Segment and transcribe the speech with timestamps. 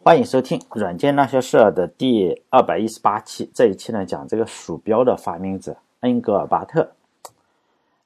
[0.00, 3.50] 欢迎收听《软件那些事儿》的第二百一十八期。
[3.52, 6.88] 这一期呢，讲这个鼠标的发明者恩格尔巴特。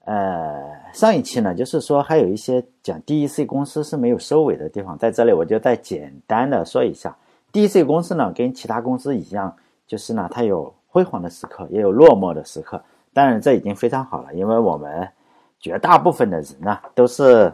[0.05, 7.15] 呃，上一期呢，就是说还有一些讲 DEC 公司是没有收尾的地方，在这里我就再简单的说一下。
[7.53, 9.55] DEC 公司呢，跟其他公司一样，
[9.87, 12.83] 就是呢，它有辉煌的时刻，也有落寞的时刻。
[13.13, 15.07] 当然，这已经非常好了，因为我们
[15.61, 17.53] 绝大部分的人呢，都是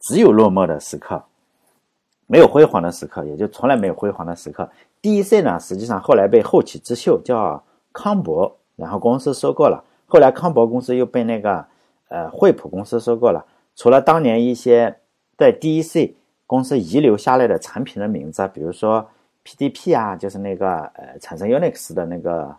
[0.00, 1.22] 只有落寞的时刻。
[2.34, 4.68] 没有辉煌的时刻，也就从来没有辉煌的时刻。
[5.00, 7.62] DEC 呢，实际上后来被后起之秀叫
[7.92, 9.84] 康博，然后公司收购了。
[10.08, 11.64] 后来康博公司又被那个
[12.08, 13.46] 呃惠普公司收购了。
[13.76, 14.96] 除了当年一些
[15.38, 19.08] 在 DEC 公司遗留下来的产品的名字，比如说
[19.44, 22.56] PDP 啊，就是那个呃产生 Unix 的那个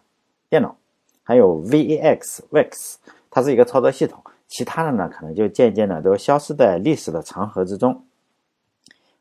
[0.49, 0.73] 电脑，
[1.21, 2.95] 还有 VAX VAX，
[3.29, 4.23] 它是一个操作系统。
[4.47, 8.01] 其他的呢，可能就渐渐的都消失在历史的长河之中。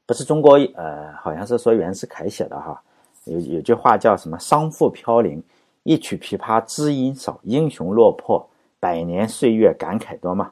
[0.06, 2.80] 不是中国，呃，好像是说袁世凯写的哈，
[3.24, 5.42] 有有句话叫什么“商父飘零，
[5.82, 8.46] 一曲琵琶知音少，英雄落魄，
[8.78, 10.50] 百年岁月感慨多”嘛。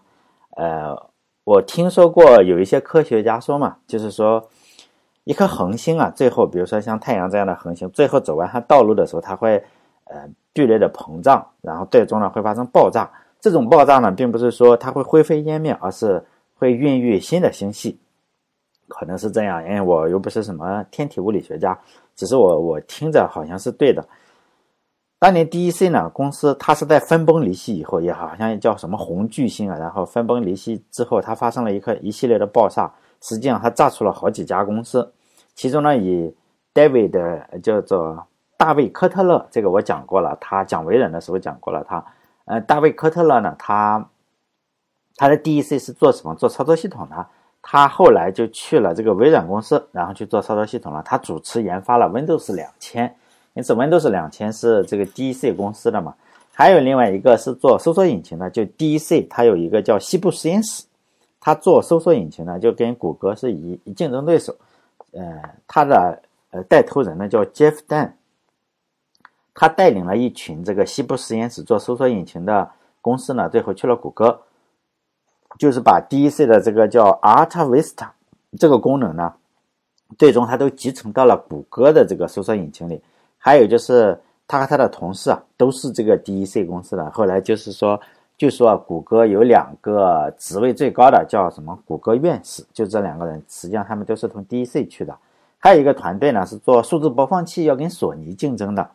[0.56, 0.97] 呃，
[1.45, 4.42] 我听说过有一些科学家说嘛，就是说
[5.25, 9.62] 一颗恒星啊，最后比如说像太阳这样的恒星，最后走完它道路的时候，它会
[10.05, 13.11] 呃剧烈的膨胀，然后最终呢会发生爆炸。
[13.39, 16.25] 这种爆炸呢，并不是说它会灰飞烟灭，而是
[16.58, 17.98] 会孕育新的星系。
[18.95, 21.77] 可能是这样，因为我又不是什么天体物理学家，
[22.15, 24.07] 只是我我听着好像是对的。
[25.19, 35.11] 当年 DEC 呢公司，它是在分崩离析以后，也好像叫什么红巨星啊，然后分崩离析之后，它发生了一个一系列的爆炸，实际上它炸出了好几家公司，
[35.55, 36.35] 其中呢以
[36.75, 38.27] David 叫做
[38.59, 42.05] 大卫科特勒，这个我讲过了，他讲微软的时候讲过了，他
[42.45, 44.07] 呃大卫科特勒呢，他
[45.17, 46.35] 他的 DEC 是做什么？
[46.35, 47.27] 做操作系统的。
[47.64, 51.00] 他后来就去了这个微软公司，然后去做操作系统了。
[51.05, 53.14] 他主持研发了 Windows 两千，
[53.55, 56.12] 因此 Windows 两千是这个 DEC 公司的嘛。
[56.52, 60.84] 还有另外一个是做搜索引擎的，就 DEC，它有一个叫西部实验室，
[61.40, 64.55] 它做搜索引擎呢，就跟谷歌是一竞争对手。
[65.12, 66.20] 呃，他的
[66.51, 68.12] 呃带头人呢叫 Jeff Dan，
[69.55, 72.68] 他带领了一群这个西部实验室做搜索引擎的
[73.01, 74.42] 公司呢，最后去了谷歌。
[75.58, 78.08] 就是把 DEC 的这个叫 Art Vista
[78.58, 79.33] 这个功能呢，
[80.18, 83.01] 最终它都集成到了谷歌的这个搜索引擎里。
[83.39, 87.11] 还有就是他和他的同事啊，都是这个 DEC 公司的。
[87.11, 88.01] 后来就是说，
[88.39, 95.17] 就说啊谷歌有两个职位最高的叫什么谷歌院士，就这两个人，实际上他们都是从 DEC 去的。
[95.58, 98.89] 还有一个团队呢，是做数字播放器，要跟索尼竞争的。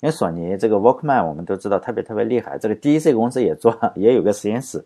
[0.00, 4.84] 因为索尼这个 Walkman 我们都知道特别特别厉害，这个 DEC 公司也做，也有个实验室。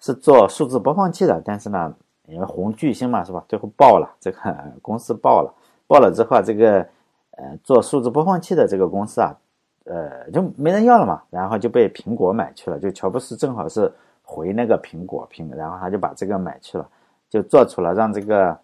[0.00, 1.94] 是做数字播放器的，但是呢，
[2.26, 3.44] 因为红巨星嘛，是吧？
[3.48, 4.38] 最后爆了，这个
[4.80, 5.52] 公司爆了，
[5.86, 6.86] 爆了之后，这个
[7.32, 9.34] 呃做数字播放器的这个公司啊，
[9.84, 12.78] 呃就没人要了嘛，然后就被苹果买去了。
[12.78, 13.92] 就乔布斯正好是
[14.22, 16.88] 回那个苹果苹，然后他就把这个买去了，
[17.28, 18.56] 就做出了让这个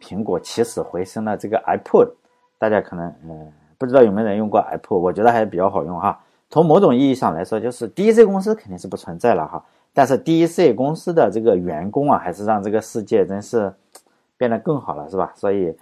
[0.00, 2.10] 苹果起死回生的这个 iPod。
[2.58, 6.20] 大家可能呃不知道有没有人用过 iPod，我觉得还是比较好用哈。
[6.50, 9.64] 从某种意义上来说，就是 DC 公司肯定是不存在了哈。
[9.94, 13.70] 但是 DEC 公司的这个员工啊，还是让这个世界真是
[14.38, 15.30] 变得更好了，是吧？
[15.36, 15.76] 所以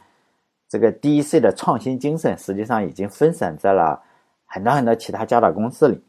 [0.69, 4.03] 这个 DEC 的创新精神实际上已经分散在了
[4.47, 6.03] 很多很多其他家的公司里，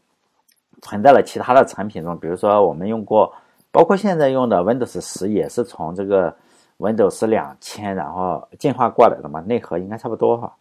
[0.81, 2.17] 存在了其他的产品中。
[2.17, 3.31] 比如说我们用过，
[3.71, 6.35] 包括现在用的 Windows 十也是从这个
[6.79, 10.51] Windows 两千然后进化过来的嘛，内核应该差不多哈。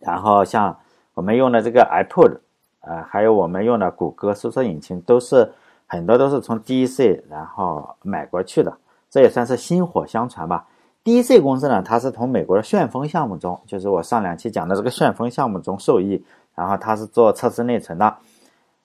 [0.00, 0.76] 然后像
[1.14, 2.38] 我们用的这个 iPod，
[2.80, 5.48] 呃，还有我们用的谷歌搜索引擎都是。
[5.92, 7.22] 很多都是从 D.C.
[7.28, 8.74] 然后买过去的，
[9.10, 10.66] 这也算是薪火相传吧。
[11.04, 11.38] D.C.
[11.38, 18.16] 公司呢，它是从美国的旋风项目中，就是我上两期讲的这个旋风项目中受益，然后它是做测试内存的，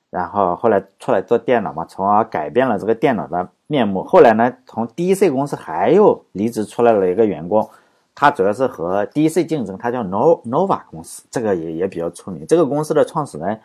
[0.09, 4.03] 然后后来出来做电脑嘛，从而改变了这个电脑的面目。
[4.03, 5.31] 后来呢，从 D.C.
[5.31, 7.69] 公司还又离职出来了一个员工，
[8.13, 9.46] 他主要是和 D.C.
[9.46, 12.46] 竞争，他叫 Nova 公司，这个也也比较出名。
[12.46, 13.58] 这个公司的创始人。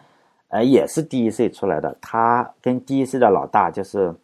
[0.52, 4.14] 呃，也是 DEC 出来的，他跟 DEC 的老大就是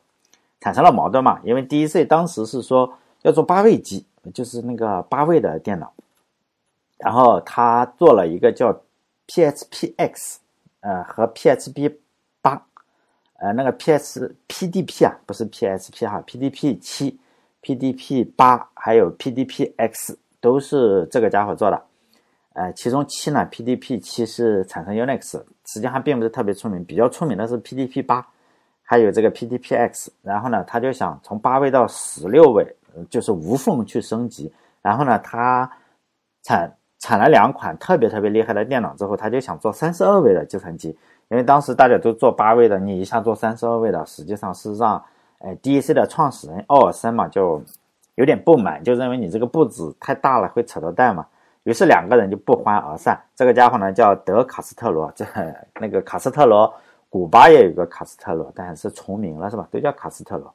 [0.61, 2.93] 产生了矛盾嘛，因为 DEC 当时是说
[3.23, 4.05] 要做八位机，
[4.35, 5.91] 就是那个八位的电脑，
[6.99, 8.79] 然后他做了一个叫
[9.27, 10.37] PSPX，
[10.81, 11.97] 呃和 PSP
[12.43, 12.63] 八，
[13.39, 17.19] 呃那个 PS PDP 啊，不是 PSP 哈，PDP 七、
[17.63, 21.83] PDP 八还有 PDPX 都是这个家伙做的。
[22.53, 28.27] 呃，其中七呢，PDP 七是产生 Unix，实际上并不是特别出名，比较出名的是 PDP 八，
[28.83, 30.09] 还有这个 PDPX。
[30.23, 32.67] 然后呢，他就想从八位到十六位，
[33.11, 34.51] 就是无缝去升级。
[34.81, 35.71] 然后呢，他
[36.43, 40.89] 产产了两款特别特别厉害的电脑之后，他就想做三十二位的计算机，
[41.29, 45.05] 因为当时大家都做八位的，你一下做三十二位的，实际上是让，
[45.41, 47.63] 哎，DEC 的创始人奥尔森嘛就
[48.15, 51.27] 有点不满，就认为你这个步子太大了，会扯到蛋嘛。
[51.69, 53.21] 于是两个人就不欢而散。
[53.37, 55.27] 这个家伙呢叫德卡斯特罗，这
[55.79, 56.73] 那个卡斯特罗，
[57.11, 59.69] 古巴也有个卡斯特罗，但是重名了是吧？
[59.71, 60.51] 都叫卡斯特罗。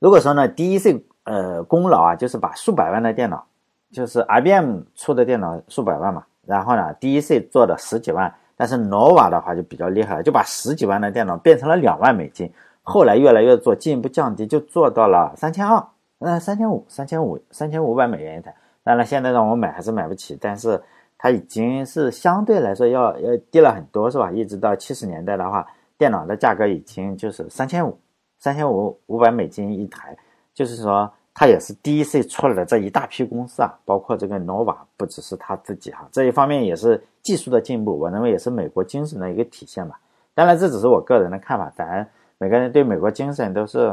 [0.00, 3.46] 如果说呢，DEC 呃功劳啊，就是把数百万的电脑。
[3.92, 12.52] 就是 IBM 出的电脑数百万嘛，然后呢，DEC 做的十几万，但是 Nova 的话就比较厉害了，就把十几万的电脑变成了两万美金。
[12.82, 15.80] 后来越来越做，进一步降低，就做到了三千二，
[16.18, 18.52] 嗯，三千五，三千五，三千五百美元一台。
[18.84, 20.80] 当然，现在让我买还是买不起，但是
[21.18, 24.30] 它已经是相对来说要要低了很多，是吧？
[24.30, 25.66] 一直到七十年代的话，
[25.98, 27.98] 电脑的价格已经就是三千五，
[28.38, 30.16] 三千五五百美金一台，
[30.54, 31.10] 就是说。
[31.36, 39.98] 它也是 DEC 出来的这一大批公司啊，包括这个 Nova，不只是他自己哈，这一方面也是技术的进步，我认为也是美国精神的一个体现吧。
[40.32, 42.08] 当然，这只是我个人的看法，咱
[42.38, 43.92] 每个人对美国精神都是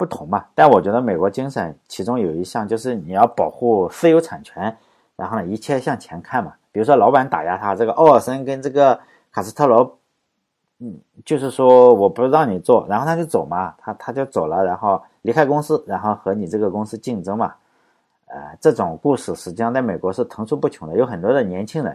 [0.00, 0.46] 不同嘛。
[0.54, 4.74] 但我觉得美国精神其中有一项就是你要保护私有产权，
[5.16, 6.54] 然后呢一切向前看嘛。
[6.72, 8.98] 比如说老板打压他，这个奥尔森跟这个
[9.30, 9.98] 卡斯特罗。
[10.82, 17.52] 嗯，就是说我不让你做，然后他就走嘛，他他就走了，然后离开公司，然后和你这个公司竞争嘛，
[18.28, 21.94] 呃，这种故事实际上在美国是层出不穷的，有很多的年轻人，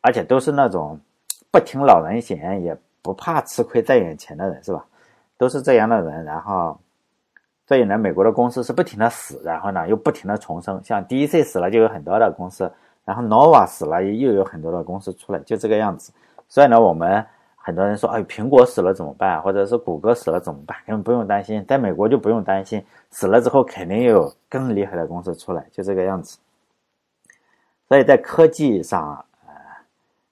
[0.00, 0.98] 而且都是那种
[1.50, 4.82] 不听老人言，也不怕吃亏在眼前的人，是吧？
[5.36, 6.80] 都是这样的人，然后
[7.66, 12.70] 所以呢，美国的公司是不停的死，然后呢又不停的重生，像 DEC 死了就有很多的公司，
[13.04, 16.12] 然后 Nova 死了又有很多的公司出来，就这个样子。
[16.48, 17.24] 所以呢，我们。
[17.64, 19.40] 很多人说，哎，苹果死了怎么办？
[19.40, 20.76] 或者是谷歌死了怎么办？
[20.84, 26.38] 根本不用担心，在美国就不用担心，死了之后肯定有更厉害的公司出来，就这个样子。
[27.86, 29.54] 所以在科技上，呃，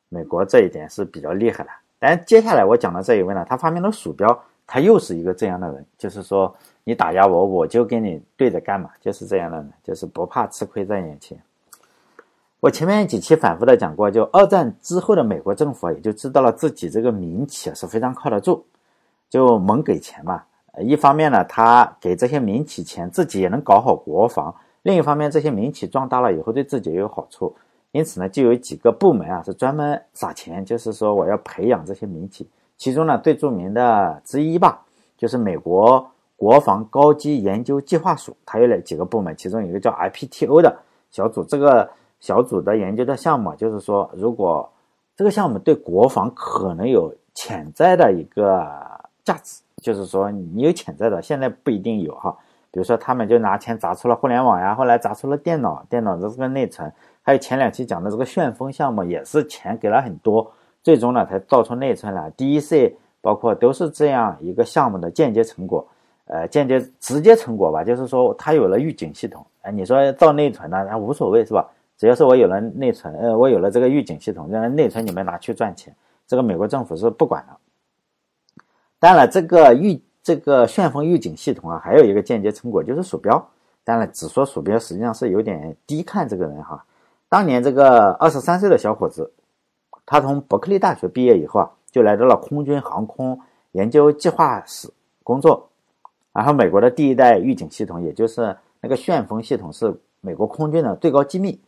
[0.08, 1.70] 美国这一点是比较厉害的。
[2.00, 4.36] 但接下来我讲的这一位呢，他发明了鼠标，
[4.66, 6.52] 他又是一个这样的人，就是说
[6.84, 11.38] 你打压我，我就跟你对着干嘛，就是这样的人，就是不怕吃亏在眼前。
[12.60, 18.64] 我前面几期反复的讲过，就二战之后的美国政府也就知道了自己这个民企是非常靠得住，
[19.28, 20.42] 就猛给钱嘛。
[20.78, 27.54] 一方面呢，他给这些民企钱，自己也能搞好国防；另一方面，这些民企壮大了以后，对自己也有好处。
[27.92, 32.48] 因此呢，就有几个部门啊是专门撒钱，就是说我要培养这些民企。
[32.76, 34.82] 其中呢，最著名的之一吧，
[35.16, 36.10] 就是美国
[36.40, 40.74] 国防高级研究计划署，它有了几个部门，其中有一个叫 IPTO 的
[41.10, 41.86] 小组，这个。
[42.20, 44.70] 小组的研究的项目就是说，如果
[45.16, 48.62] 这个项目对国防可能有潜在的一个
[49.24, 52.36] 价值，就是说你有潜在的，现在不一定有哈。
[52.70, 56.92] 比如说，他们就拿钱砸出了互联网呀，后来砸出了电脑，电脑的这个内存，
[57.22, 60.52] 还有前两期讲的这个旋风项目，也是钱给了很多，
[60.82, 62.30] 最终呢才造出内存来。
[62.32, 62.92] DEC
[63.22, 65.88] 包括都是这样一个项目的间接成果，
[66.32, 69.44] 呃，间接直接成果吧，就是说它有了预警系统。
[69.62, 71.68] 哎，你说造内存呢，那无所谓是吧？
[71.98, 75.92] 只要是我有了内存，呃，我有了这个预警系统，让内存你们拿去赚钱，
[76.28, 78.64] 这个美国政府是不管的。
[79.00, 83.44] 当然，这个预这个旋风预警系统啊，还有一个间接成果就是鼠标。
[83.82, 86.84] 当然，只说鼠标实际上是有点低看这个人哈。
[87.28, 89.32] 当年这个二十三岁的小伙子，
[90.06, 93.40] 他从伯克利大学毕业以后啊，就来到了空军航空
[93.72, 94.88] 研究计划室
[95.24, 95.69] 工作。
[96.40, 101.60] 然后，美国的第一代预警系统，也就是那个旋风系统，是美国空军的最高机密。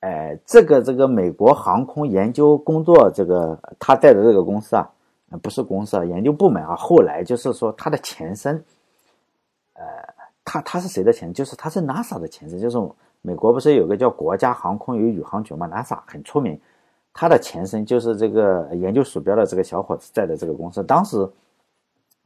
[0.00, 4.90] 哎，这个这个美国航空研究工作，这个他带的这个公司啊，
[5.42, 8.64] 不是公司啊，研究部门啊，后来就是说他的前身，
[9.74, 9.84] 呃，
[10.42, 11.34] 他他是谁的前身？
[11.34, 12.78] 就是他是 NASA 的前身，就是
[13.20, 16.58] 美国不是有个叫国家航空与宇航局嘛，NASA 很出名，
[17.12, 21.28] 他的前身就是这个研究鼠标的这个小伙子在的这个公司，当时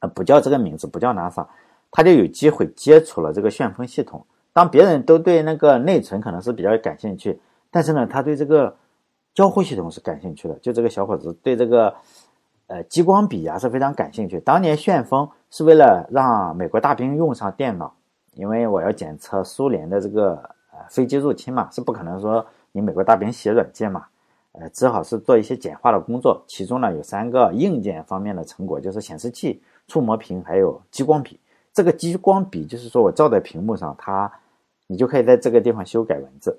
[0.01, 1.47] 呃不叫这个名字，不叫 NASA，
[1.91, 4.25] 他就有机会接触了这个旋风系统。
[4.53, 7.41] 当别人都对那个内存可能是比较感兴趣。
[7.71, 8.75] 但是呢，他对这个
[9.35, 10.55] 交互系统是感兴趣的。
[10.61, 11.95] 就这个小伙子对这个
[12.69, 14.41] 呃激光笔啊是非常感兴趣。
[14.41, 17.93] 当年旋风是为了让美国大兵用上电脑，
[18.35, 20.37] 因为我要检测苏联的这个
[20.73, 24.07] 呃飞机入侵嘛，是不可能说你美国大兵写软件嘛，
[24.59, 26.43] 呃只好是做一些简化的工作。
[26.47, 31.39] 其中呢有三个硬件方面的成果，就是显示器、触摸屏还有激光笔。
[31.73, 34.33] 这个激光笔就是说我照在屏幕上，它
[34.87, 36.59] 你就可以在这个地方修改文字。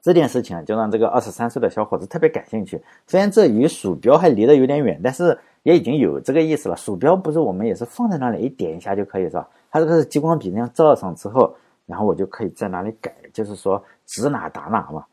[0.00, 2.80] 这件事情就让这个二十三岁的小伙子特别感兴趣。
[3.08, 6.76] 虽然这与鼠标还离得有点远，但是也已经有这个意思了。
[6.76, 9.48] 鼠标不是我们也是放在那里一点一下就可以是吧？
[9.68, 11.52] 它这个是激光笔那样照上之后，
[11.86, 15.04] 然后我就可以在哪里改，就是说指哪打哪嘛。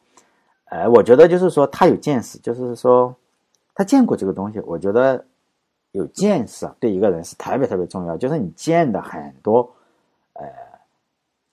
[0.74, 3.16] 呃，我觉得就是说他有见识，就是说
[3.76, 4.60] 他见过这个东西。
[4.62, 5.24] 我觉得
[5.92, 8.18] 有见识啊，对一个人是特别特别重要。
[8.18, 9.72] 就是你见的很多，
[10.34, 10.44] 呃，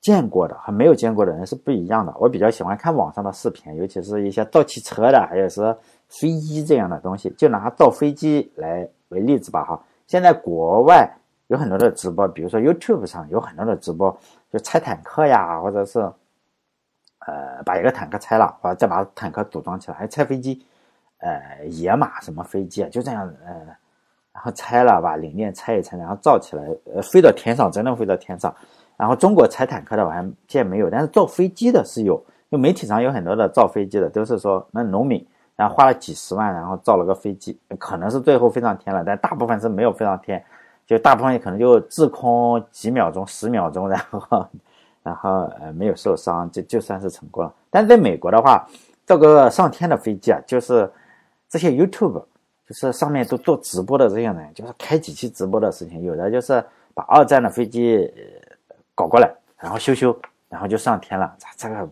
[0.00, 2.14] 见过的和没有见过的人是不一样的。
[2.18, 5.76] 我比较喜欢看网上的视频，尤其是一些造汽车的，还有是
[6.08, 7.28] 飞机这样的东西。
[7.36, 9.78] 就拿造飞机来为例子吧，哈。
[10.06, 11.06] 现在国外
[11.48, 14.18] 有很多的直播，比如说 YouTube 上有很多的直播，
[14.50, 16.10] 就拆坦克呀，或者是。
[17.26, 20.64] 呃，把一个坦克拆了，或者再把坦克组装起来，还拆飞机，
[21.18, 23.52] 呃，野马什么飞机啊，就这样，呃，
[24.32, 28.54] 然后拆了，把零件拆一拆，然后造起来，呃，飞到天上，真的飞到天上。
[28.96, 32.18] 然后中国拆坦克的我还见没有，但是造飞机的是有，
[32.50, 35.22] 就媒体上有很多的造飞机的，都是说那农民，
[35.56, 40.42] 然后花了几十万，然后造了个飞机，可能是最后飞上天了，但大部分是没有飞上天，
[40.86, 44.48] 就大部分可能就滞空几秒钟、十秒钟，然后。
[45.02, 47.54] 然后呃没有受伤，就就算是成功了。
[47.70, 48.68] 但是在美国的话，
[49.06, 50.90] 这个上天的飞机啊，就是
[51.48, 52.22] 这些 YouTube，
[52.68, 56.02] 就是上面都做直播的这些人，就是开几期直播的事情。
[56.02, 58.12] 有的就是把二战的飞机
[58.94, 60.14] 搞过来，然后修修，
[60.48, 61.34] 然后就上天了。
[61.56, 61.88] 这个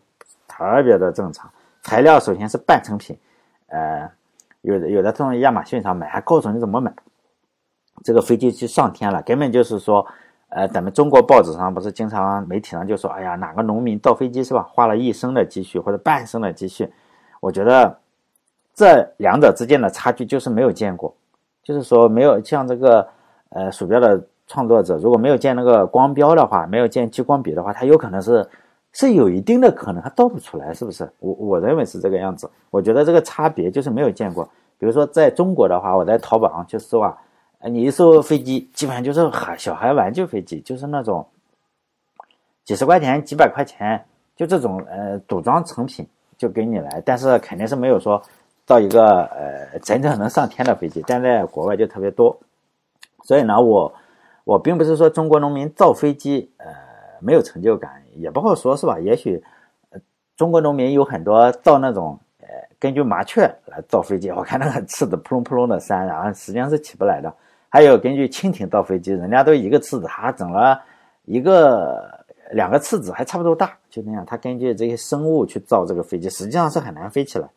[0.47, 1.51] 特别的正常。
[1.83, 3.19] 材料首先是半成品，
[3.69, 4.11] 呃，
[4.61, 6.93] 有的有的从亚马逊上买，还告诉你怎么买。
[8.05, 10.07] 这个飞机去上天了，根本就是说。
[10.51, 14.63] 呃，咱们中国报纸上不是经常媒体上就说，哎呀，哪个农民造飞机是吧？
[14.63, 16.91] 花了一生的积蓄或者半生的积蓄。
[17.39, 17.99] 我觉得
[18.75, 21.15] 这两者之间的差距就是没有见过，
[21.63, 23.07] 就是说没有像这个
[23.51, 28.49] 呃鼠标的创作者，如果没有见那个光标的话，没有见激光笔的话，他有可能是
[28.93, 31.07] 是有一定的可能他造不出来，是不是？
[31.19, 32.51] 我我认为是这个样子。
[32.71, 34.49] 我觉得这个差别就是没有见过。
[34.79, 37.15] 比如说在中国的话，我在淘宝上去搜啊。
[37.65, 41.27] 你一艘飞机，基本上就是孩小孩玩具飞机，就是那种
[42.65, 44.05] 几十块钱、几百块钱，
[44.37, 48.23] 就这种呃组装成品就给你来，但是肯定是没有说
[48.65, 52.39] 造一个呃真正能上天的飞机，但在国外就特别多。
[53.25, 53.93] 所以呢，我
[54.45, 56.67] 我并不是说中国农民造飞机呃
[57.21, 59.01] 没有成就感，也不好说是吧？
[59.01, 59.43] 也许
[60.37, 62.19] 中国农民有很多造那种。
[62.41, 67.31] 呃，根据麻雀来造飞机，我看那个 翅子扑隆扑隆的扇，然后实际上是起不来的。
[67.69, 70.81] 还有根据蜻蜓造飞机，人家都一个翅子，他整了
[71.25, 74.25] 一个两个翅子，还差不多大，就那样。
[74.25, 77.49] 他根据这些生物去造这个飞机，实际上是很难飞起来。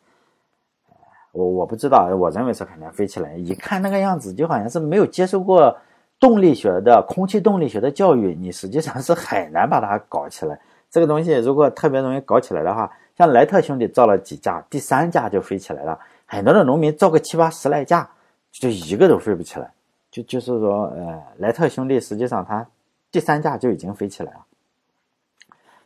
[1.32, 3.34] 我我不知道，我认为是很难飞起来。
[3.34, 5.74] 一看那个样子，就好像是没有接受过
[6.20, 10.60] 动力学的空气动力学的教育，你实际上是很难把它搞起来。
[10.90, 15.98] 这个东西如果特别容易搞起来的话，像莱特兄弟造了几架，第三架就飞起来了。
[16.26, 18.10] 很多的农民造个七八十来架，
[18.50, 19.72] 就一个都飞不起来。
[20.12, 22.64] 就就是说，呃，莱特兄弟实际上他
[23.10, 24.40] 第三架就已经飞起来了。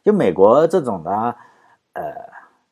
[0.03, 1.11] 就美国这种的，
[1.93, 2.13] 呃，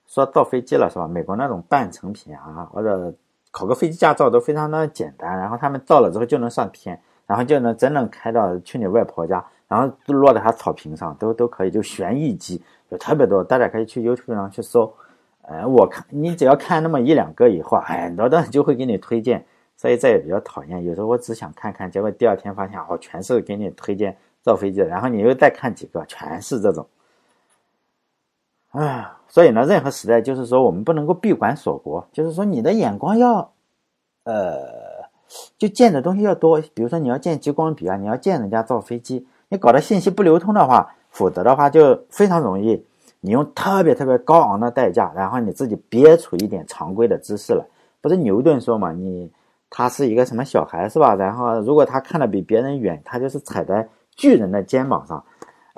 [0.08, 1.06] 说造飞机了是吧？
[1.06, 3.14] 美国那种半成品啊，或者
[3.52, 11.70] 考个飞机驾照都非常的简单，然后他们造了之后就能上天，然后就能真正开到去你外婆家，然后都落在他草坪上，都都可以。
[11.70, 14.92] 就旋翼机有特别多，大家可以去 YouTube 上去搜。
[15.42, 19.46] 呃，我看你只要看那么一两个以后，很多的人就会给你推荐。
[19.76, 26.86] 所以这也比较讨厌，有时候我只想看看，结果第二天发现哦，全是给你推荐造飞机的，然后你又再看几个，全是这种。
[28.70, 33.52] 哎，所以呢，任何时代就是说，我们不能够闭关锁国，就是说你的眼光要，
[34.22, 34.62] 呃，
[35.58, 36.60] 就见的东西要多。
[36.72, 42.82] 比如说你要见激光笔啊，你要见人家造飞机，你搞得信息不流通的话，否则的话就非常容易，
[43.20, 47.64] 你用特别特别高昂的代价，然后你自己憋出一点常规的知识来。
[48.00, 49.30] 不是牛顿说嘛，你。
[49.76, 51.16] 他是一个什么小孩是吧？
[51.16, 55.22] 然后如果他看的比别人远，他就是踩在巨人的肩膀上。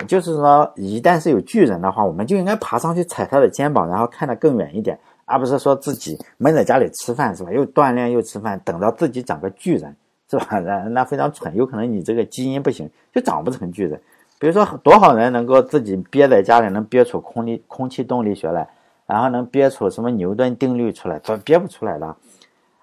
[0.06, 7.50] 就是说，一旦是有巨人的话，我们就应该爬上去踩他的肩膀，然后看得更远一点，而不是说自己闷在家里吃饭是吧？
[7.50, 9.96] 又锻炼又吃饭，等到自己长个巨人
[10.30, 10.46] 是吧？
[10.60, 13.98] 那那非常蠢，有可能你这个基因不行，就长不成巨人。
[14.38, 18.68] 比如说，多少人能够自己憋在家里，能憋出空力空气动力学来，
[19.06, 22.14] 然后能憋出什么牛顿定律出来，都憋不出来的，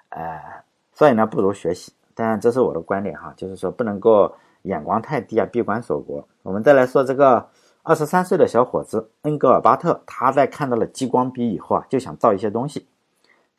[0.09, 0.62] 哎。
[0.93, 1.91] 所以呢，不如学习。
[2.15, 4.31] 当然，这是我的观点哈，就是说不能够
[4.61, 6.27] 眼光太低啊，闭关锁国。
[6.43, 7.43] 我们再来说这个
[7.81, 12.87] 二十三岁的小伙子恩格尔巴特，他在看到了激光笔以后啊，就想造一些东西。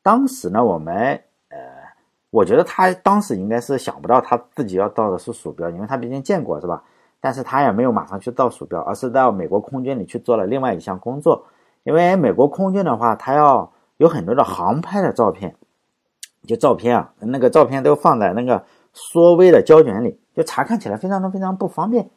[0.03, 1.59] 当时呢，我们呃，
[2.31, 6.83] 我觉得他当时应该是想不到他自己要造的是鼠标，因为他毕竟见过是吧？
[7.21, 11.45] 但是他也没有马上去造鼠标，而是到美国空军里去做了另外一项工作。
[11.83, 15.57] 因为美国空军的话，他要有很多的航拍的照片。
[16.46, 22.08] 就照片啊，那个照片都放在那个缩微的胶卷里，就查看起来非常的非常不方便。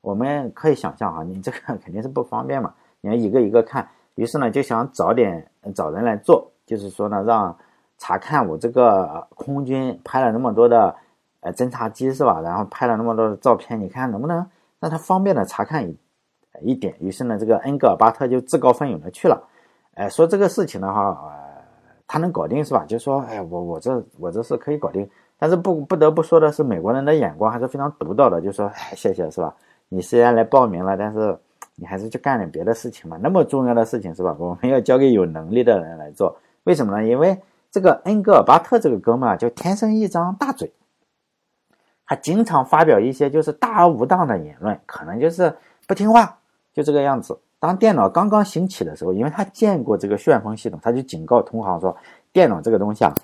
[0.00, 3.88] 我们可以想象哈，你这个 肯定是不方便嘛，你要一个一个看。
[4.14, 7.56] 于是呢，就想找点找人来做，就是说呢，让
[7.98, 10.94] 查看我这个空军拍了那么多的
[11.40, 12.40] 呃侦察机是吧？
[12.40, 14.46] 然后拍了那么多的照片，你看能不能
[14.78, 15.96] 让他方便的查看一
[16.62, 16.94] 一点？
[17.00, 19.48] 于是呢，这个恩格尔巴特就自告奋勇的去了。
[19.94, 21.39] 哎，说这个事情的话，呃，
[22.12, 22.84] 他能搞定是吧？
[22.88, 25.08] 就说，哎，我我这我这是可以搞定。
[25.38, 28.40] 但是不不得不说的是，美国人的眼光还是非常独到的。
[28.40, 29.54] 就说，哎，谢谢是吧？
[29.88, 31.38] 你虽然来报名了，但是
[31.76, 33.16] 你还是去干点别的事情嘛。
[33.22, 34.34] 那么重要的事情是吧？
[34.40, 36.36] 我们要交给有能力的人来做。
[36.64, 37.06] 为什么呢？
[37.06, 37.40] 因为
[37.70, 40.72] 这个恩格尔巴特这个哥们儿就天生一张大嘴，
[42.04, 45.54] 他经常发表一些就是大而无当的言论，可能就是
[45.86, 46.36] 不听话，
[46.74, 47.38] 就这个样子。
[47.60, 51.94] 当电脑刚刚兴起的时候，因为他见过这个旋风系统，他就警告同行说，
[52.32, 53.14] 电脑这个东西啊，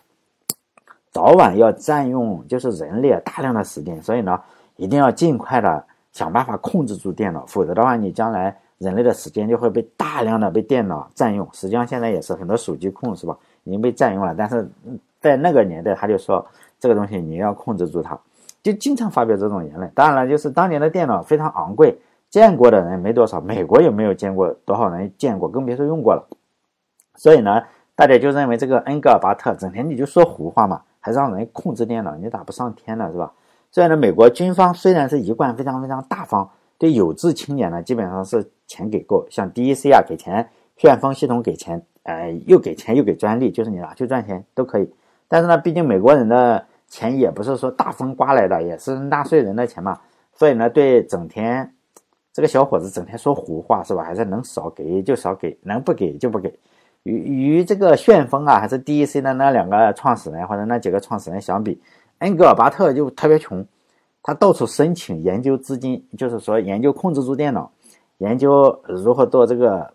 [1.11, 4.39] 早晚要占用就是人类大量的时间，所以呢，
[4.77, 11.49] 一定要尽快的想办法控制住电脑，否则的话，你将来人类的时间就会被大量的被电脑占用。
[11.55, 14.69] 实际上现在也是很多手机控是吧，已经被占用了，但是
[15.19, 16.47] 在那个年代，他就说
[16.79, 18.19] 这个东西你要控制住它，
[18.63, 19.91] 就经常发表这种言论。
[19.95, 21.99] 当然了，就是当年的电脑非常昂贵。
[22.37, 26.29] 见过的人没多少，美国也没有见过多少人见过，更别说用过了。
[27.15, 27.63] 所以呢，
[27.95, 33.33] 大家就认为这个恩格尔巴特整天你就说胡话嘛，还让人控制电脑，你咋不上天呢是吧？
[33.71, 44.93] 所以呢，美国军方虽然是一贯非常非常大方，对有志青年呢基本上是钱给够，像 DEC 啊给钱，旋风系统给钱，呃又给钱又给专利，就是你拿去赚钱都可以。
[45.27, 49.99] 但是呢，毕竟美国人的钱也不是说大风刮来的，也是纳税人的钱嘛，
[50.35, 51.73] 所以呢，对整天。
[52.37, 54.05] 这个小伙子整天说胡话是吧？
[54.05, 56.53] 还是能少给就少给，能不给就不给。
[57.05, 61.81] 与与这个旋风啊，还是 DEC 的那两个创始人或者那几个创始人相比，
[62.19, 63.67] 恩格尔巴特就特别穷，
[64.23, 67.73] 他到处申请研究资金，就是说研究控制住电脑，
[68.19, 69.91] 研究如何做这个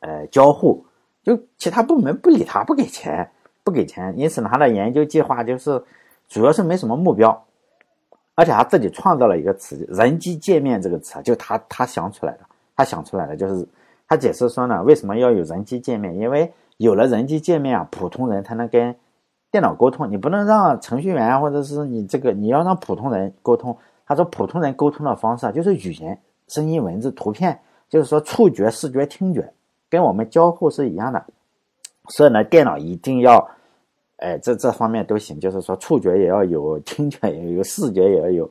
[0.00, 0.84] 呃交互，
[1.22, 3.26] 就其他部门不理他，不给钱，
[3.64, 4.12] 不给钱。
[4.18, 5.82] 因此他的研究计划就是
[6.28, 7.42] 主要是没什么目标。
[8.34, 12.40] 而且他自己创造了一个词“人机界面”这个词，就他他想出来的，
[12.74, 13.68] 他想出来的就是
[14.08, 16.16] 他解释说呢，为什么要有人机界面？
[16.16, 18.96] 因为有了人机界面啊，普通人才能跟
[19.50, 20.10] 电脑沟通。
[20.10, 23.76] 你不能让程序员或者是你这个，你要让普通人沟通。
[24.06, 26.18] 他说，普通人沟通的方式啊，就是语言、
[26.48, 29.52] 声音、文字、图片，就是说触觉、视觉、听觉，
[29.90, 31.22] 跟我们交互是一样的。
[32.08, 33.46] 所以呢，电脑一定要。
[34.22, 38.48] 哎，这这方面都行，就是说触觉也要有，听觉也有，视觉也要有。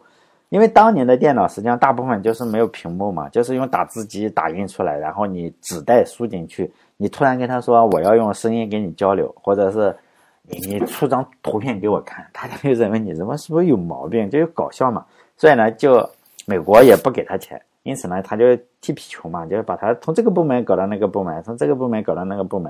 [0.49, 6.69] 因为当年的电脑实际上大部分就是没有屏幕嘛，就是用打字机打印出来，然后你纸带输进去。
[6.97, 9.95] 你突然跟他说我要用声音跟你交流，或者是
[10.43, 15.05] 你你出张图片给我看，大家就认为你怎么是不是有毛病，就有搞笑嘛。
[15.37, 16.05] 所以呢，就
[16.45, 18.43] 美国也不给他钱，因此呢，他就
[18.81, 22.69] 踢皮球嘛，就是把他从这个部门搞到那个部门，从这个部门搞到那个部门。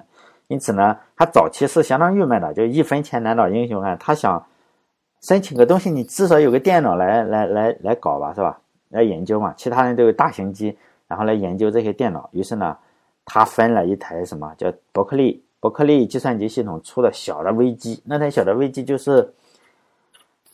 [0.51, 3.97] 因此呢，他早期是相当郁闷的，就一分钱难倒英雄汉。
[3.97, 4.45] 他想
[5.21, 8.59] 申请个东西，你至少有个电脑来来来来搞吧，是吧？
[8.89, 9.53] 来研究嘛。
[9.55, 12.29] 其他人都有大型机，然后来研究这些电脑。
[12.33, 12.77] 于是呢，
[13.23, 18.03] 他分了一台什么叫伯克利伯克利计算机系统出的小的微机。
[18.05, 19.33] 那台小的微机就是，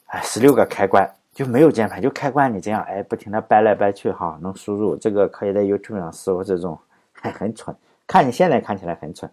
[0.06, 4.96] 哎，十六个开关，就没有键盘，就开关你这样哎，不停的掰来掰去哈，能输入。
[4.96, 6.78] 这个可以在 YouTube 上搜这种，
[7.14, 9.28] 还很蠢，看你现在看起来很蠢。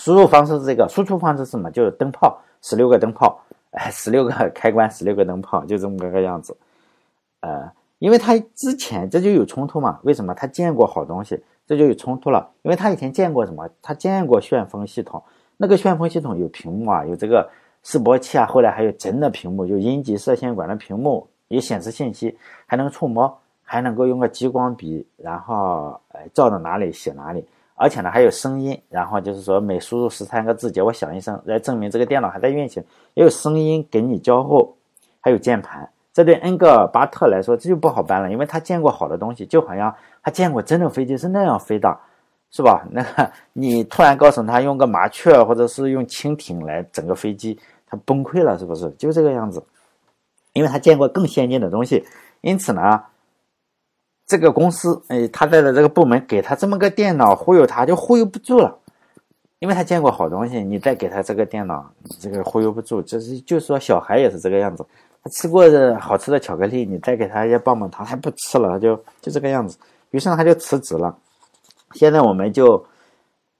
[0.00, 1.70] 输入方式是这个，输出方式是什么？
[1.70, 6.56] 就是灯泡，十六个灯泡，哎， 十六个开关，十六个灯泡，就这么个个样子。
[7.40, 10.00] 呃，因为他之前这就有冲突嘛？
[10.02, 12.50] 为什么他见过好东西，这就有冲突了？
[12.62, 13.68] 因为他以前见过什么？
[13.80, 15.22] 他见过旋风系统，
[15.56, 17.48] 那个旋风系统有屏幕啊，有这个
[17.82, 27.46] 示波器啊，后来还有真的屏幕，就阴极射线管的屏幕，也显示信息，还能触摸，还能够用个激光笔，然后呃照到哪里写哪里。
[27.76, 32.82] 而且呢，还有声音，然后就是说每输入十三个字节，我响一声，来证明这个电脑还在运行。
[33.14, 34.76] 也有声音给你交互，
[35.20, 35.88] 还有键盘。
[36.12, 41.98] 这对恩格尔巴特来说，这就不好办了，因为他见过好的东西，就好像他见过真的飞机是那样飞的，
[42.52, 42.86] 是吧？
[42.92, 47.58] 那个 你突然告诉他用个麻雀或者是用蜻蜓来整个飞机，
[47.88, 48.88] 他崩溃了，是不是？
[48.92, 49.60] 就这个样子，
[50.52, 52.04] 因为他见过更先进的东西，
[52.40, 53.02] 因此呢。
[54.26, 58.74] 这个公司，哎，他在的这个部门给他这么个电脑忽悠他，就忽悠不住了，
[59.58, 61.84] 因为他见过好东西，你再给他这个电脑，
[62.18, 63.02] 这个忽悠不住。
[63.02, 64.84] 就是就说，小孩也是这个样子，
[65.22, 69.76] 他吃过的好吃的巧克力，你再给他一些棒棒糖，他不吃了，他就就这个样子。
[70.10, 71.14] 于是呢他就辞职了。
[71.92, 72.82] 现在我们就，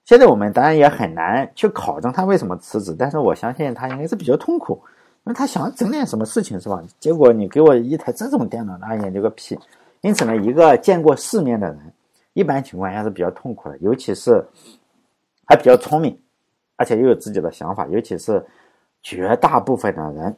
[0.05, 4.73] 现在我们当然也很难去考证他为什么辞职，但是我相信他应该是比较痛苦，
[5.25, 6.81] 因为他想整点什么事情是吧？
[6.99, 9.55] 结果你给我一台这种电脑，那研究个屁。
[10.05, 11.79] 因此呢，一个见过世面的人，
[12.33, 14.45] 一般情况下是比较痛苦的，尤其是
[15.47, 16.15] 还比较聪明，
[16.75, 18.45] 而且又有自己的想法，尤其是
[19.01, 20.37] 绝大部分的人，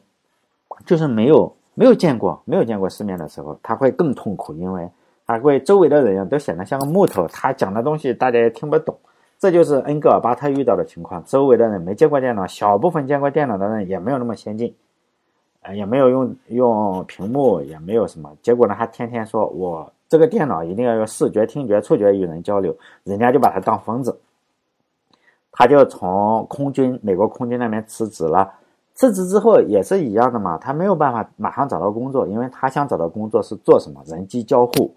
[0.86, 4.90] 就是没有没有见过没有见过世面的时候，他会更痛苦，因为
[5.26, 8.98] 他会周围的人都显得像个木头，他讲的东西大家也听不懂。
[9.38, 14.74] 这就是恩格尔巴特遇到的情况，周围的人没见过电脑，小部分见过电脑的人也没有那么先进，
[15.74, 18.30] 也没有用用屏幕，也没有什么。
[18.42, 24.18] 结果呢，他天天说我这个电脑一定要用视觉、听觉、触觉与人交流，人家就把他当疯子。
[25.52, 28.52] 他就从空军，美国空军那边辞职了。
[28.94, 34.94] 辞职之后也是一样的嘛，他没有办法马上找到工作，因为他想找到工作是做什么人机交互，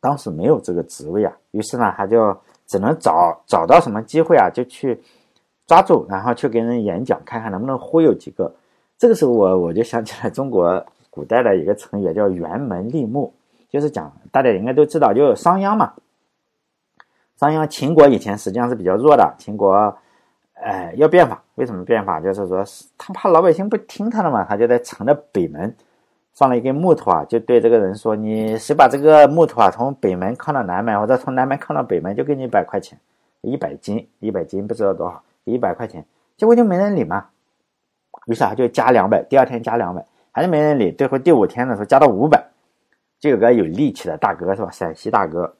[0.00, 1.32] 当时没有这个职位啊。
[1.50, 2.36] 于是呢，他就。
[2.66, 4.98] 只能找找到什么机会啊，就去
[5.66, 8.50] 抓住，然后去给人演讲，看看能不能忽悠几个。
[8.98, 13.32] 这个时候，我我就想起来中国古代的一个成语叫“辕门立木”，
[13.68, 15.92] 就是讲大家应该都知道，就商鞅嘛。
[17.36, 19.96] 商鞅，秦国以前实际上是比较弱的，秦国，
[20.54, 21.42] 哎，要变法。
[21.56, 22.20] 为什么变法？
[22.20, 22.64] 就是说
[22.96, 25.74] 他怕老百姓不听他的嘛，他就在城的北门。
[26.36, 32.98] 放了一根木头啊，就对这个人说：“你谁把这个木头啊从北门扛到南门，或者从南门扛到北门，就给你一百块钱，
[33.42, 36.04] 一百斤，一百斤不知道多少，一百块钱。”
[36.36, 37.26] 结果就没人理嘛，
[38.26, 40.92] 于是他就加两百，第二天加两百，还是没人理。
[40.92, 42.42] 最后第五天的时候加到五百，
[43.18, 44.70] 就有个有力气的大哥是吧？
[44.70, 45.54] 陕西大哥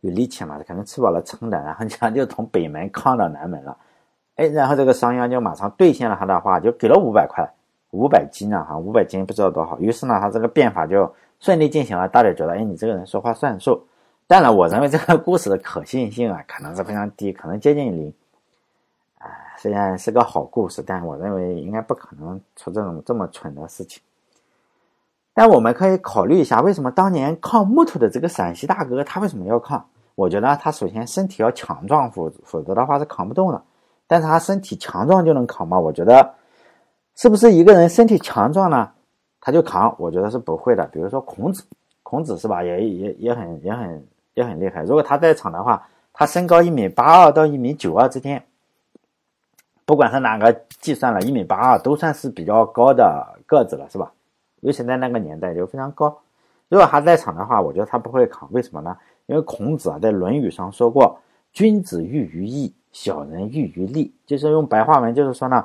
[0.00, 3.76] 有力气嘛，可能吃饱了撑的，然后这样 就从北门扛到南门了。
[4.36, 7.48] 哎，然后这个商鞅就马上兑现了他的话，就给了五百块。
[7.92, 9.78] 五百斤啊，哈，五百斤不知道多少。
[9.78, 12.06] 于是呢，他这个变法就顺利进行了。
[12.06, 13.86] 大家觉得，哎，你这个人说话算数。
[14.26, 18.12] 当然，我认为这个故事的可信性啊，可能是非常低，可能接近零。
[19.56, 24.02] 虽然是个好故事，但我认为应该不可能出这种这么蠢的事情。
[25.34, 29.84] 但我们可以考虑一下，为什么当年扛木头的这个陕西大哥他为什么要扛？
[30.14, 33.62] 我觉得他首先身体要强壮，否否则的话是扛不动的。
[34.06, 35.78] 但是他身体强壮就能扛吗？
[35.78, 36.34] 我觉得。
[37.18, 38.90] 是不是一个人身体强壮呢，
[39.40, 39.94] 他就扛？
[39.98, 40.86] 我觉得是不会的。
[40.88, 41.64] 比如说孔子，
[42.02, 44.82] 孔子是吧，也也也很也很也很厉害。
[44.82, 48.44] 如果他在场的话，他身高一米八二到一米九二之间，
[49.86, 54.12] 不管是哪个计算了，一米八二都算是比较高的个子了，是吧？
[54.60, 56.14] 尤其在那个年代就非常高。
[56.68, 58.48] 如果他在场的话，我觉得他不会扛。
[58.52, 58.96] 为什么呢？
[59.26, 61.18] 因为孔子啊在《论语》上说过
[61.52, 65.64] ：“君子喻于义，小人喻于利。”就是用白话文，就是说呢。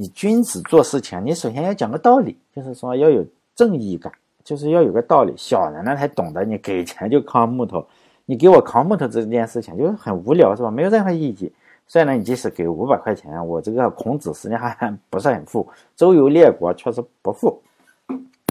[0.00, 3.24] 你君子做事情，你首先要讲个道理，就是说要有
[3.56, 4.12] 正义感，
[4.44, 5.34] 就是要有个道理。
[5.36, 7.84] 小人呢才懂得，你给钱就扛木头，
[8.24, 10.70] 你给我扛木头这件事情就是很无聊，是吧？
[10.70, 11.52] 没有任何意义。
[11.88, 17.60] 所以呢，你即使给五百块钱，我这个孔子实际上还不是很富，周游列国确实不富。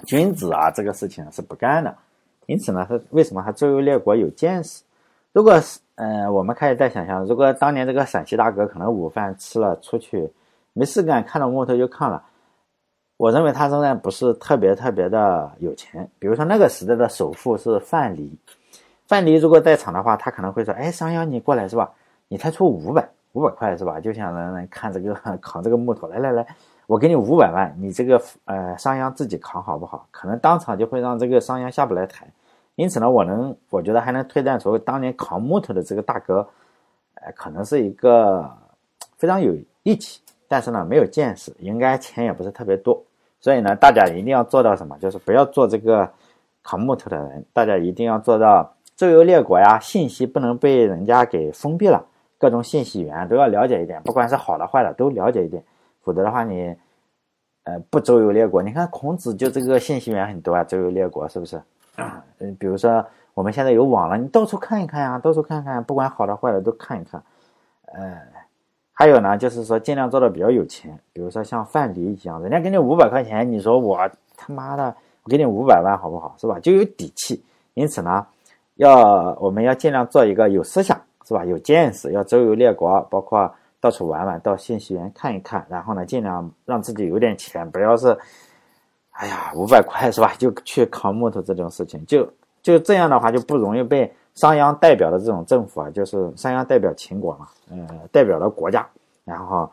[0.05, 1.95] 君子啊，这个事情是不干的。
[2.47, 4.83] 因此呢，他为什么他周游列国有见识？
[5.31, 10.29] 如果是，呃，我们可以再想象，如果当年这个陕西大哥可能午饭吃了出去。
[10.73, 12.23] 没事干，看到木头就看了。
[13.17, 16.07] 我认为他仍然不是特别特别的有钱。
[16.19, 18.29] 比如说那个时代的首富是范蠡，
[19.07, 21.91] 范蠡如果在场的话，他可能会说：“哎，商鞅你过来是吧？
[22.27, 23.99] 你才出五百五百块是吧？
[23.99, 26.47] 就想让人看这个扛这个木头，来来来，
[26.87, 30.07] 我给你五百万，你这个呃商鞅自己扛好不好？
[30.09, 32.27] 可能当场就会让这个商鞅下不来台。
[32.73, 36.47] 因此呢，我能我觉得还能推断出当年扛木头的这个大哥，
[37.21, 38.49] 呃，可能是一个
[39.17, 40.19] 非常有力气。
[40.47, 43.03] 但是呢，没有见识，应该钱也不是特别多，
[43.39, 44.97] 所以呢，大家一定要做到什么？
[44.97, 46.09] 就是不要做这个
[46.63, 47.45] 扛木头的人。
[47.53, 52.05] 大家一定要做到周游列国呀，信息不能被人家给封闭了，
[52.37, 55.63] 各种信息源都要了解一点，不管是好的坏的都了解一点，
[56.01, 56.75] 否则的话你，
[57.63, 58.61] 呃，不周游列国。
[58.61, 61.61] 你看孔子就这个信息源很多啊，周游列国是不是？
[62.39, 67.21] 嗯，比如说我们现在有网了，你到处看一看呀，到处看看，不管好的坏的都看一看，
[67.93, 68.17] 呃。
[68.99, 74.85] 还有呢，就是说尽量做的比较有钱，比如说像范蠡一样，人家给你五百块钱，你说我他妈的
[75.21, 76.35] 我给你五百万好不好？
[76.39, 76.59] 是吧？
[76.59, 77.45] 就有底气。
[77.75, 78.25] 因此呢，
[78.73, 81.43] 要我们要尽量做一个有思想，是吧？
[81.43, 88.17] 有见识，要周游列国，包括到处玩玩，到信息源看一看，然后呢，尽量让自己有点钱，不要是，
[89.11, 90.33] 哎呀五百块是吧？
[90.37, 92.25] 就去扛木头这种事情，就
[92.61, 94.11] 就这样的话就不容易被。
[94.37, 98.87] 商鞅代表的这种政府啊，就是商鞅代表秦国嘛，呃，代表了国家。
[99.25, 99.67] 然后，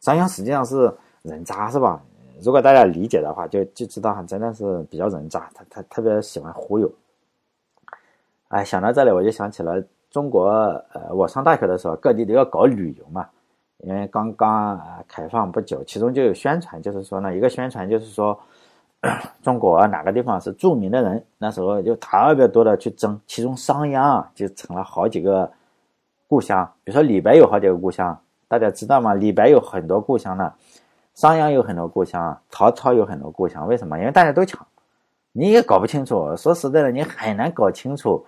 [0.00, 0.92] 商鞅实际上是
[1.22, 2.02] 人渣，是吧？
[2.42, 6.92] 如果大家理解的话，就就知道他真的是比较人渣，他他特别喜欢忽悠。
[8.48, 10.48] 哎，想到这里，我就想起了中国，
[10.92, 13.28] 呃，我上大学的时候，各地都要搞旅游嘛，
[13.78, 18.38] 因为刚刚啊开放不久，其中就有宣传，就是说呢，一个宣传就是说，
[19.42, 25.50] 中国哪个地方是著名的人，那时候就特别多的去争，其中商鞅就成了好几个
[26.26, 26.68] 故乡。
[26.84, 28.18] 比如说李白有好几个故乡，
[28.48, 29.14] 大家知道吗？
[29.14, 30.52] 李白有很多故乡呢，
[31.14, 33.68] 商鞅有很多故乡，曹操有很多故乡。
[33.68, 33.98] 为什么？
[33.98, 34.66] 因为大家都抢，
[35.32, 36.34] 你也搞不清楚。
[36.34, 38.24] 说实在的，你很难搞清楚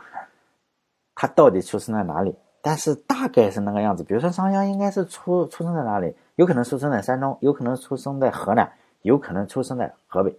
[1.20, 2.34] 他到底出生在哪里。
[2.62, 4.02] 但是大概是那个样子。
[4.02, 6.14] 比如说商鞅应该是出出生在哪里？
[6.36, 8.70] 有可能出生在山东，有可能出生在河南，
[9.02, 10.34] 有可能出生在河北。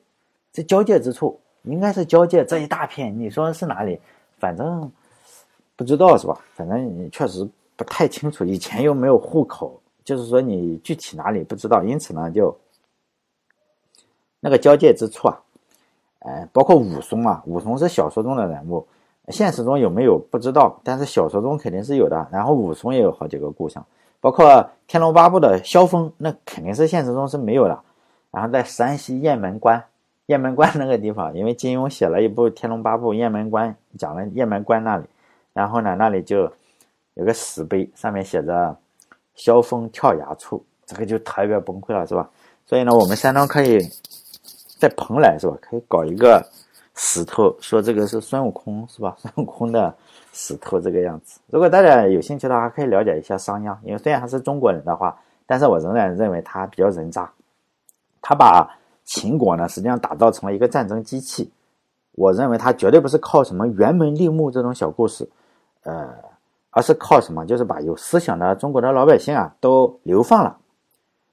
[0.52, 4.00] 这交界之处应该是交界这一大片，你说是哪里？
[4.40, 4.92] 反正
[5.76, 6.40] 不知道是吧？
[6.56, 8.44] 反正你确实不太清楚。
[8.44, 11.84] 以前又没有户口，就是说你具体哪里不知道。
[11.84, 12.56] 因此呢，就
[14.40, 15.42] 那个交界之处啊，
[16.20, 18.88] 呃，包括武松啊，武松是小说中的人物，
[19.32, 22.28] 现实中有没有不知道，但是小说中肯定是有的。
[22.32, 23.86] 然后武松也有好几个故乡，
[24.20, 24.46] 包括
[24.88, 27.80] 《天龙八部》的萧峰，那肯定是现实中是没有的。
[28.32, 29.84] 然后在山西雁门关。
[30.28, 35.04] 雁门关那个地方，因为金庸写了一部《天龙八部》，雁门关讲了雁门关那里，
[35.52, 36.50] 然后呢，那里就
[37.16, 38.74] 有个石碑，上面写着
[39.36, 42.30] “萧峰跳崖处”，这个就特别崩溃了，是吧？
[42.66, 43.80] 所以呢，我们山东可以
[44.78, 45.58] 在蓬莱，是吧？
[45.60, 46.42] 可以搞一个
[46.96, 49.16] 石头，说这个是孙悟空，是吧？
[49.20, 49.96] 孙悟空的
[50.34, 51.40] 石头这个样子。
[51.48, 57.32] 如果大家有兴趣的话，可以了解一下商鞅，因为虽然他是中国人的话，但是我仍然认为他比较人渣，
[58.22, 58.78] 他把。
[59.04, 61.52] 秦国呢，实际上打造成了一个战争机器。
[62.14, 65.28] 我认为他绝对不是靠什么辕门立木这种小故事，
[65.84, 66.14] 呃，
[66.70, 67.46] 而是靠什么？
[67.46, 70.56] 就是把有思想的中国的老百姓啊都流放了。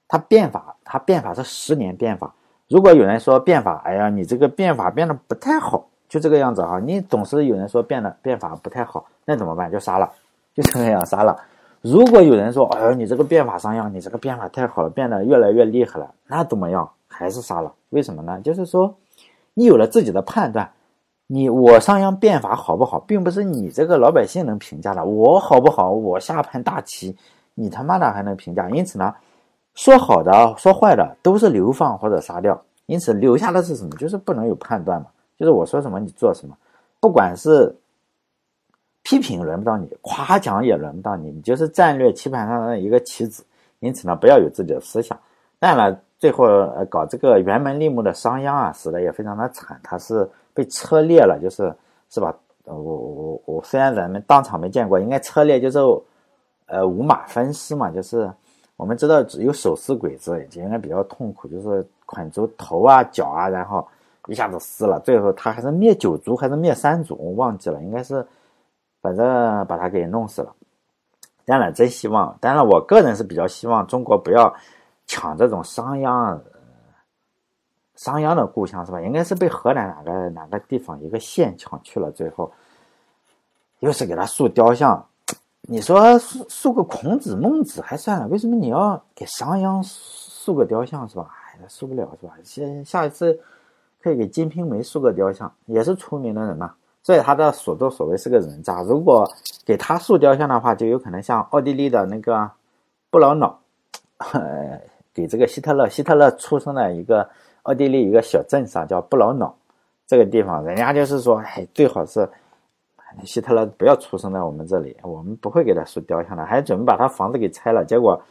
[0.09, 2.33] 他变法，他变法是十年变法。
[2.69, 9.71] 如果有人说变法，哎呀，你这个变法变得不太好，就这个样子啊，你总是有人说变的变法不太好，那怎么办？
[9.71, 10.07] 就杀了，
[10.53, 11.35] 就这样杀了。
[11.81, 16.87] 如果有人说，哎呀，你这个变法上样，你这个变法太好了，变得越来越厉害了，那怎么样？
[17.07, 18.39] 还是杀了，为什么呢？
[18.43, 18.93] 就是说，
[19.55, 20.69] 你有了自己的判断，
[21.25, 25.03] 你我商鞅变法好不好，并不是你这个老百姓能评价的。
[25.03, 27.17] 我好不好，我下盘大棋，
[27.55, 28.69] 你他妈的还能评价？
[28.69, 29.13] 因此呢，
[29.79, 32.61] 说好的说坏的都是流放或者杀掉。
[32.85, 33.89] 因此留下的是什么？
[33.95, 35.07] 就是不能有判断嘛。
[35.37, 36.57] 就是我说什么你做什么，
[36.99, 37.73] 不管是
[39.03, 43.45] 批评轮不到你，夸奖也轮不到你，你就是战略棋盘上的一个棋子。
[43.79, 45.17] 因此呢，不要有自己的思想。
[45.59, 45.99] 当然了。
[46.19, 51.73] 最后，呃，搞这个辕门立木的商鞅啊，死的也非常的惨，他是被车裂了，就是
[52.09, 52.35] 是吧？
[52.65, 55.79] 我我我虽然咱们当场没见过，应该车裂就是，
[56.65, 58.29] 呃，五马分尸嘛，就是
[58.79, 63.85] 我们知道只有手撕鬼子就应该比较痛苦，就是捆住头啊脚啊，然后
[64.27, 68.25] 一下子撕了，最后他还是灭九族还是灭三族，我忘记了，应该是，
[69.01, 69.25] 反正
[69.67, 70.55] 把他给弄死了。
[71.43, 74.55] 当然，真希望，当然我个人是比较希望中国不要。
[75.11, 76.39] 抢这种商鞅，
[77.95, 79.01] 商鞅的故乡是吧？
[79.01, 82.11] 应该是被河南哪个哪个地方一个县抢去了。
[82.11, 82.51] 最后，
[83.79, 85.03] 又是给他塑雕像。
[85.71, 91.29] 你说塑塑个孔子、孟子还算了，为什么你要给商鞅塑个雕像是吧？
[91.53, 92.33] 哎，塑不了是吧？
[92.43, 93.39] 先下一次
[94.01, 96.73] 可以给《金瓶梅》塑个雕像，也是出名的人嘛。
[97.03, 98.81] 所以他的所作所为是个人渣。
[98.81, 99.31] 如果
[99.63, 102.49] 给他塑雕像的话，就有可能像奥地利的那个
[103.11, 103.59] 布劳瑙。
[105.13, 107.29] 给这个希特勒，希特勒出生在一个
[107.61, 109.55] 奥地利一个小镇上，叫布劳瑙
[110.07, 112.27] 这个地方，人家就是说，哎，最好是
[113.23, 118.21] 希特勒不要出生在我们这里，我们不会给他塑雕像的，还准备把他房子给拆了，结果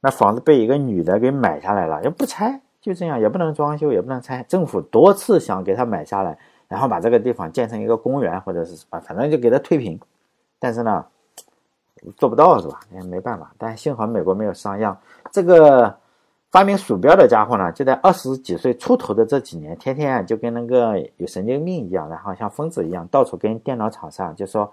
[0.00, 6.38] 那房子被一个女的给买下来了，又不拆，就这样也不能装修，也不能拆，政府多次想给他买下来，
[6.68, 9.98] 然后把这个地方建成一个公园或者是什么，反正就给他推平，
[10.58, 11.04] 但是呢，
[12.16, 12.80] 做不到是吧？
[12.92, 14.96] 也没办法，但幸好美国没有商鞅
[15.30, 15.96] 这个。
[16.54, 24.72] 发明鼠标的家伙呢，就在二十几岁出头的这几年，天天啊就跟那个有神经病一样，然后像疯子一样，到处跟电脑厂商就说：“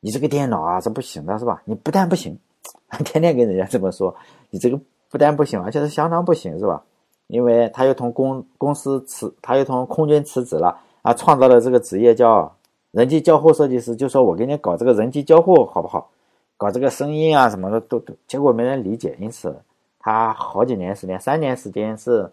[0.00, 1.62] 你这个电脑啊是不行的，是吧？
[1.64, 2.38] 你不但不行，
[3.06, 4.14] 天天跟人家这么说，
[4.50, 4.78] 你这个
[5.10, 6.82] 不但不行，而且是相当不行，是吧？
[7.28, 12.54] 因为他又从公公司辞，他又从空军辞职了啊，创造了这个职业叫
[12.90, 16.10] 人机交互设计师，就说我给你搞这个人机交互好不好？
[16.58, 19.56] 搞这个声音啊什么的都都，结果没人理解，因此。
[20.04, 22.30] 他好几年时间，三年时间是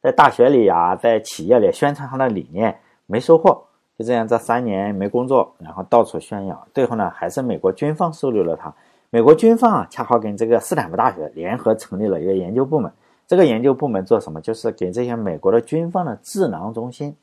[0.00, 3.64] 在大学里啊，在企业里宣传他的理念，没收获。
[3.98, 6.66] 就这样，这三年没工作，然后到处宣扬。
[6.72, 8.72] 最后呢，还是美国军方收留了他。
[9.10, 12.90] 美国军方啊，恰好跟这个斯坦福大学联合成立了一个研究部门。
[13.26, 14.40] 这个研究部门做什么？
[14.40, 17.14] 就是给这些美国的军方的智囊中心，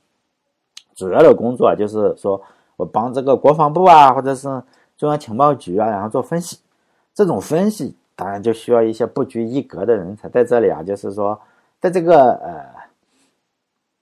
[0.94, 2.40] 主要的工作就是说
[2.78, 4.44] 我帮这个国防部啊，或者是
[4.96, 6.60] 中央情报局啊，然后做分析。
[7.16, 7.96] 这种分析。
[8.16, 10.30] 当然就需要一些不拘一格的人才。
[10.30, 11.40] 在这里啊，就是说，
[11.80, 12.66] 在这个呃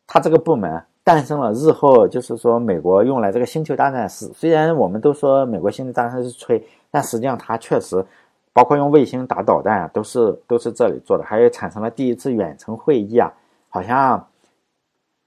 [0.05, 8.05] 他这个部门诞生了，日后就是说美国用来这个星球大战是，虽然我们都说美国星球大战是吹，但实际上它确实，
[8.53, 13.33] 包括用卫星打导弹啊，都是都是这里做的，还有产生了第一次远程会议啊，
[13.69, 14.27] 好像，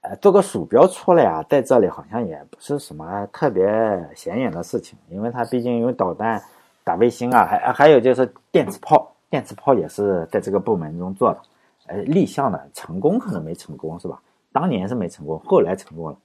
[0.01, 3.67] 呃，做个鼠标出来啊，在这里好像也不是什么特别
[4.15, 6.41] 显眼的事情，因为它毕竟用导弹
[6.87, 11.41] 打卫星啊，还还有就是电磁炮，电磁炮也是在这个部门中做的，
[11.87, 14.21] 呃，立项的成功可能没成功是吧？
[14.53, 16.17] 当年是没成功，后来成功了。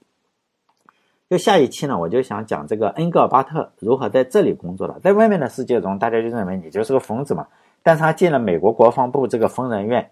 [1.29, 4.97] 就下一期呢，我就想讲这个恩格尔巴特如何在这里工作的。
[5.01, 7.45] 在外面的世界中，大家就认为你就是个疯子嘛。
[7.81, 10.09] 但是他进了美国国防部这个疯人院，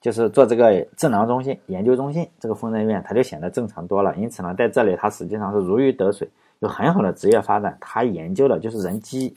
[0.00, 4.14] 就是做这个智囊中心研究中心这个疯人院，他就显得正常多了。
[4.14, 6.28] 因此呢，在这里他实际上是如鱼得水，
[6.60, 7.76] 有很好的职业发展。
[7.80, 9.34] 他研究的就是人机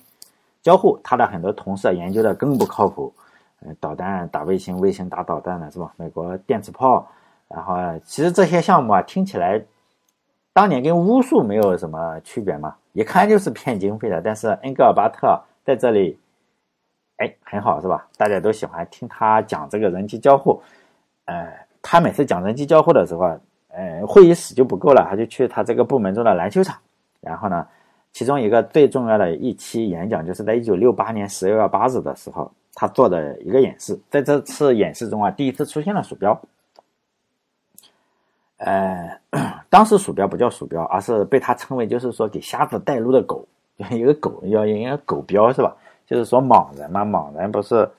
[0.63, 3.13] 交互，他的很多同事研究的更不靠谱，
[3.60, 5.93] 呃，导弹打卫星，卫星打导弹的是吧？
[5.97, 7.08] 美国电磁炮。
[7.49, 9.62] 然后，其实这些项目啊，听起来
[10.54, 14.19] 当年跟巫术没有什么区别嘛，一看就是骗经费的。
[14.21, 16.17] 但是恩格尔巴特在这里，
[17.17, 18.08] 哎，很好是吧？
[18.17, 20.60] 大家都喜欢听他讲这个人机交互。
[21.26, 23.38] 呃，他每次讲人机交互的时候，
[23.69, 26.76] 呃，会议室就不够了，他就去他这个部门中的篮球场。
[27.21, 27.67] 然后呢，
[28.13, 33.99] 其中一个最重要的一期演讲，就是在一九六八年十二月八日的时候，他做的一个演示。
[34.10, 36.39] 在这次演示中啊，第一次出现了鼠标。
[38.58, 39.19] 呃，
[39.69, 43.45] 当时鼠标不叫鼠标，而是被他称为就是说给瞎子带路的狗，
[43.89, 45.76] 一个狗要应该狗标是吧？
[46.06, 47.89] 就是说盲人嘛，盲人不是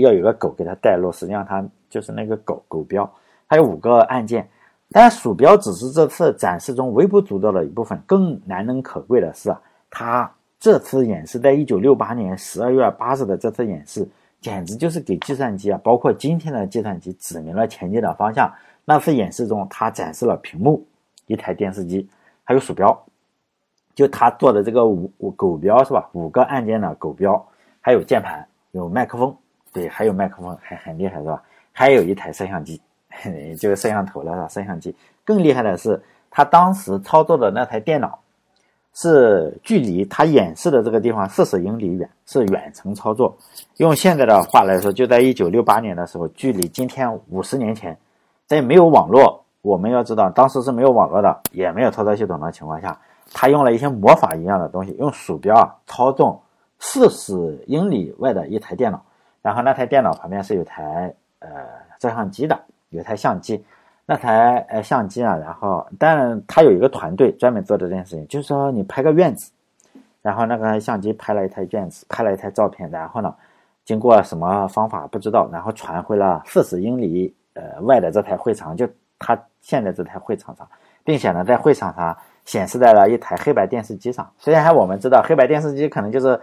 [0.00, 3.08] 要有个狗给他带路，实际上他就是那个狗狗标。
[3.46, 4.48] 还有五个按键，
[4.90, 8.00] 但鼠标只是这次展示中微不足道的一部分。
[8.06, 9.54] 更难能可贵的是，
[9.90, 14.08] 他这次演示在一九六八年十二月八日的这次演示，
[14.40, 18.50] 简直就是给计算机啊，包括今天的计算机指明了前进的方向。
[18.84, 20.86] 那次演示中，他展示了屏幕、
[21.26, 22.08] 一台电视机，
[22.44, 23.04] 还有鼠标，
[23.96, 26.08] 就他做的这个五五狗标是吧？
[26.12, 27.44] 五个按键的狗标，
[27.80, 29.36] 还有键盘，有麦克风，
[29.72, 31.42] 对，还有麦克风，还很厉害是吧？
[31.72, 32.80] 还有一台摄像机，
[33.58, 34.60] 就是摄像头了是？
[34.60, 36.00] 摄像机更厉害的是，
[36.30, 38.18] 他当时操作的那台电脑，
[38.94, 43.36] 是距离他演示的这个地方四十英里远，是远程操作。
[43.76, 47.96] 用现在的话来说，就在一九六八年的时候，距离今天五十年前。
[48.48, 52.96] 在没有网络，我们要知道，当时是没有网络的，也没有操作系统的情况下，
[53.32, 56.40] 他用了一些魔法一样的东西，用鼠标啊操纵
[56.78, 59.02] 四十英里外的一台电脑，
[59.42, 61.48] 然后那台电脑旁边是有台呃
[61.98, 62.56] 照相机的，
[62.96, 63.64] 有台相机，
[64.04, 69.52] 那台呃相机啊，然后但他有一个团队专门做这件事情，就是说你拍个院子，
[70.22, 73.34] 然后那个相机拍了一台院子，拍了一台照片，然后呢，
[73.84, 77.34] 经过什么方法不知道，然后传回了四十英里。
[77.58, 78.86] 呃，外的这台会场就
[79.18, 80.68] 他现在这台会场上，
[81.02, 84.30] 并且呢，在会场上显示在了一台黑白电视机上。
[84.36, 86.38] 虽然我们知道黑白电视机可能就是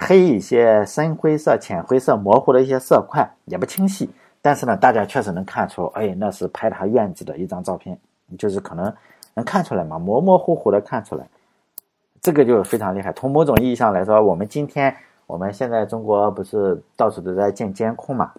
[0.00, 4.10] 黑一些深灰色、浅灰色、模糊的一些色块也不清晰，
[4.42, 7.96] 但是呢，大家确实能看出，哎，那是拍他院子的一张照片，
[8.36, 8.92] 就是可能
[9.34, 11.24] 能看出来嘛，模模糊糊的看出来，
[12.20, 13.12] 这个就非常厉害。
[13.12, 14.94] 从某种意义上来说，我们今天
[15.26, 18.32] 我们现在中国不是到处都在建监控嘛？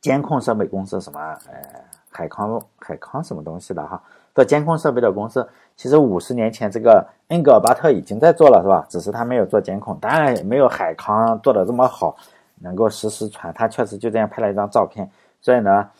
[0.00, 1.20] 监控设备公司什么？
[1.20, 4.02] 呃，海康、海康什么东西的哈？
[4.34, 8.86] 做监控设备的公司，其实五十年前这个恩格尔巴特已经在做了，是吧？
[8.88, 12.16] 只是他没有做监控，当然也没有海康做的这么好，
[12.60, 13.52] 能够实时传。
[13.52, 15.10] 他确实就这样拍了一张照片。
[15.40, 15.90] 所以呢，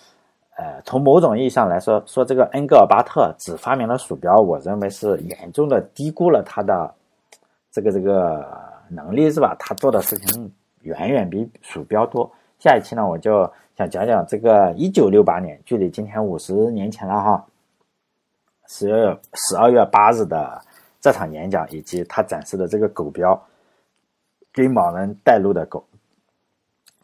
[0.56, 6.94] 呃，从某种意义上来说，说这个恩格尔巴特只发明了鼠标，我认为是严重的低估了他的
[7.72, 8.46] 这个这个
[8.88, 9.56] 能力，是吧？
[9.58, 12.30] 他做的事情远远比鼠标多。
[12.58, 13.50] 下一期呢，我就。
[13.76, 17.46] 想讲讲这个一九六八年，距离今天五十年前了哈，
[18.68, 20.60] 十二月十二月八日的
[21.00, 23.42] 这场演讲，以及他展示的这个狗标，
[24.52, 25.82] 给盲人带路的狗。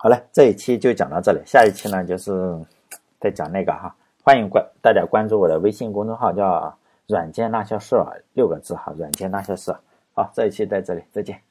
[0.07, 2.57] 好了，这一期就讲到这里，下一期呢就是
[3.19, 3.93] 再讲那个哈，
[4.23, 6.73] 欢迎关大家关注我的微信公众号，叫
[7.09, 7.97] “软件那些事”
[8.35, 9.75] 六个字哈，“软件那些事”。
[10.15, 11.46] 好，这一期在这里，再见。